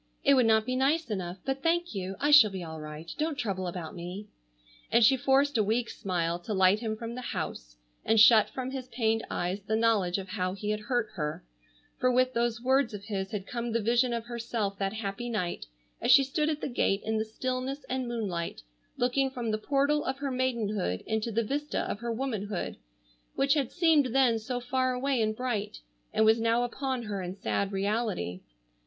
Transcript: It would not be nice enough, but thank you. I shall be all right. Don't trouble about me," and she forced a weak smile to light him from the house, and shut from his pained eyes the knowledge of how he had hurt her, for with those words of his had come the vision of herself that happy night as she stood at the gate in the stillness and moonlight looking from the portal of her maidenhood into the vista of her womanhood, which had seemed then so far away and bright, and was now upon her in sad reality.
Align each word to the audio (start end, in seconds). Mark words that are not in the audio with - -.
It 0.23 0.33
would 0.33 0.47
not 0.47 0.65
be 0.65 0.75
nice 0.75 1.11
enough, 1.11 1.37
but 1.45 1.61
thank 1.61 1.93
you. 1.93 2.15
I 2.19 2.31
shall 2.31 2.49
be 2.49 2.63
all 2.63 2.79
right. 2.81 3.07
Don't 3.19 3.37
trouble 3.37 3.67
about 3.67 3.93
me," 3.95 4.29
and 4.91 5.05
she 5.05 5.15
forced 5.15 5.59
a 5.59 5.63
weak 5.63 5.91
smile 5.91 6.39
to 6.39 6.55
light 6.55 6.79
him 6.79 6.97
from 6.97 7.13
the 7.13 7.21
house, 7.21 7.75
and 8.03 8.19
shut 8.19 8.49
from 8.49 8.71
his 8.71 8.87
pained 8.87 9.23
eyes 9.29 9.61
the 9.61 9.75
knowledge 9.75 10.17
of 10.17 10.29
how 10.29 10.53
he 10.53 10.71
had 10.71 10.79
hurt 10.79 11.09
her, 11.13 11.45
for 11.99 12.11
with 12.11 12.33
those 12.33 12.59
words 12.63 12.95
of 12.95 13.03
his 13.03 13.29
had 13.29 13.45
come 13.45 13.71
the 13.73 13.79
vision 13.79 14.11
of 14.11 14.25
herself 14.25 14.75
that 14.79 14.93
happy 14.93 15.29
night 15.29 15.67
as 16.01 16.09
she 16.09 16.23
stood 16.23 16.49
at 16.49 16.61
the 16.61 16.67
gate 16.67 17.03
in 17.05 17.19
the 17.19 17.23
stillness 17.23 17.85
and 17.87 18.07
moonlight 18.07 18.63
looking 18.97 19.29
from 19.29 19.51
the 19.51 19.59
portal 19.59 20.03
of 20.05 20.17
her 20.17 20.31
maidenhood 20.31 21.03
into 21.05 21.31
the 21.31 21.43
vista 21.43 21.81
of 21.81 21.99
her 21.99 22.11
womanhood, 22.11 22.75
which 23.35 23.53
had 23.53 23.71
seemed 23.71 24.07
then 24.15 24.39
so 24.39 24.59
far 24.59 24.93
away 24.95 25.21
and 25.21 25.35
bright, 25.35 25.77
and 26.11 26.25
was 26.25 26.41
now 26.41 26.63
upon 26.63 27.03
her 27.03 27.21
in 27.21 27.35
sad 27.35 27.71
reality. 27.71 28.39